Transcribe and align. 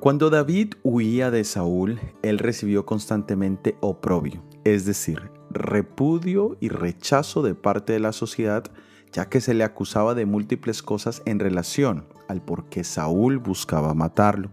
Cuando 0.00 0.30
David 0.30 0.74
huía 0.84 1.32
de 1.32 1.42
Saúl, 1.42 2.00
él 2.22 2.38
recibió 2.38 2.86
constantemente 2.86 3.76
oprobio, 3.80 4.44
es 4.62 4.84
decir, 4.86 5.30
repudio 5.50 6.56
y 6.60 6.68
rechazo 6.68 7.42
de 7.42 7.56
parte 7.56 7.94
de 7.94 7.98
la 7.98 8.12
sociedad, 8.12 8.64
ya 9.12 9.28
que 9.28 9.40
se 9.40 9.54
le 9.54 9.64
acusaba 9.64 10.14
de 10.14 10.24
múltiples 10.24 10.82
cosas 10.82 11.20
en 11.26 11.40
relación 11.40 12.06
al 12.28 12.40
por 12.40 12.70
qué 12.70 12.84
Saúl 12.84 13.38
buscaba 13.38 13.92
matarlo. 13.92 14.50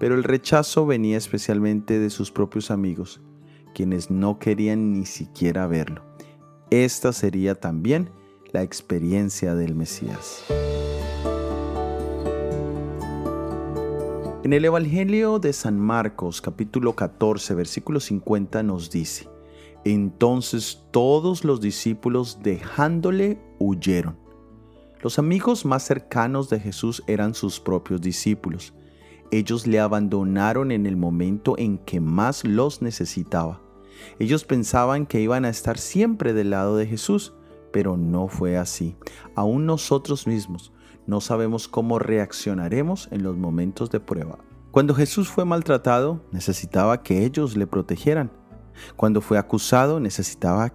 Pero 0.00 0.16
el 0.16 0.24
rechazo 0.24 0.86
venía 0.86 1.18
especialmente 1.18 2.00
de 2.00 2.10
sus 2.10 2.32
propios 2.32 2.72
amigos, 2.72 3.20
quienes 3.74 4.10
no 4.10 4.40
querían 4.40 4.92
ni 4.92 5.06
siquiera 5.06 5.68
verlo. 5.68 6.02
Esta 6.70 7.12
sería 7.12 7.54
también 7.54 8.10
la 8.54 8.62
experiencia 8.62 9.56
del 9.56 9.74
Mesías. 9.74 10.44
En 14.44 14.52
el 14.52 14.64
Evangelio 14.64 15.40
de 15.40 15.52
San 15.52 15.80
Marcos 15.80 16.40
capítulo 16.40 16.94
14 16.94 17.52
versículo 17.54 17.98
50 17.98 18.62
nos 18.62 18.92
dice, 18.92 19.28
Entonces 19.84 20.84
todos 20.92 21.44
los 21.44 21.60
discípulos 21.60 22.38
dejándole 22.44 23.40
huyeron. 23.58 24.16
Los 25.02 25.18
amigos 25.18 25.64
más 25.64 25.82
cercanos 25.82 26.48
de 26.48 26.60
Jesús 26.60 27.02
eran 27.08 27.34
sus 27.34 27.58
propios 27.58 28.00
discípulos. 28.00 28.72
Ellos 29.32 29.66
le 29.66 29.80
abandonaron 29.80 30.70
en 30.70 30.86
el 30.86 30.96
momento 30.96 31.56
en 31.58 31.78
que 31.78 31.98
más 31.98 32.44
los 32.44 32.82
necesitaba. 32.82 33.60
Ellos 34.20 34.44
pensaban 34.44 35.06
que 35.06 35.20
iban 35.20 35.44
a 35.44 35.48
estar 35.48 35.76
siempre 35.76 36.32
del 36.32 36.50
lado 36.50 36.76
de 36.76 36.86
Jesús, 36.86 37.34
pero 37.74 37.96
no 37.96 38.28
fue 38.28 38.56
así. 38.56 38.94
Aún 39.34 39.66
nosotros 39.66 40.28
mismos 40.28 40.72
no 41.08 41.20
sabemos 41.20 41.66
cómo 41.66 41.98
reaccionaremos 41.98 43.08
en 43.10 43.24
los 43.24 43.36
momentos 43.36 43.90
de 43.90 43.98
prueba. 43.98 44.38
Cuando 44.70 44.94
Jesús 44.94 45.28
fue 45.28 45.44
maltratado, 45.44 46.20
necesitaba 46.30 47.02
que 47.02 47.24
ellos 47.24 47.56
le 47.56 47.66
protegieran. 47.66 48.30
Cuando 48.94 49.20
fue 49.20 49.38
acusado, 49.38 49.98
necesitaba 49.98 50.72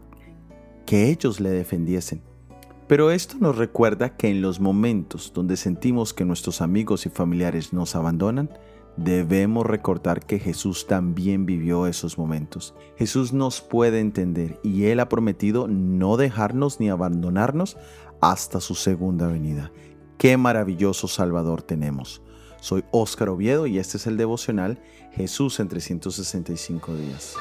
que 0.85 1.09
ellos 1.09 1.39
le 1.39 1.51
defendiesen. 1.51 2.21
Pero 2.89 3.11
esto 3.11 3.37
nos 3.39 3.57
recuerda 3.57 4.17
que 4.17 4.27
en 4.27 4.41
los 4.41 4.59
momentos 4.59 5.31
donde 5.33 5.55
sentimos 5.55 6.13
que 6.13 6.25
nuestros 6.25 6.59
amigos 6.61 7.05
y 7.05 7.09
familiares 7.09 7.71
nos 7.71 7.95
abandonan, 7.95 8.49
debemos 9.03 9.65
recordar 9.65 10.25
que 10.25 10.39
Jesús 10.39 10.87
también 10.87 11.45
vivió 11.45 11.87
esos 11.87 12.17
momentos. 12.17 12.73
Jesús 12.97 13.33
nos 13.33 13.61
puede 13.61 13.99
entender 13.99 14.59
y 14.63 14.85
Él 14.85 14.99
ha 14.99 15.09
prometido 15.09 15.67
no 15.67 16.17
dejarnos 16.17 16.79
ni 16.79 16.89
abandonarnos 16.89 17.77
hasta 18.21 18.59
su 18.59 18.75
segunda 18.75 19.27
venida. 19.27 19.71
Qué 20.17 20.35
maravilloso 20.37 21.07
Salvador 21.07 21.61
tenemos. 21.61 22.21
Soy 22.59 22.83
Óscar 22.91 23.29
Oviedo 23.29 23.67
y 23.67 23.79
este 23.79 23.97
es 23.97 24.07
el 24.07 24.17
devocional 24.17 24.81
Jesús 25.13 25.59
en 25.59 25.69
365 25.69 26.93
días. 26.95 27.35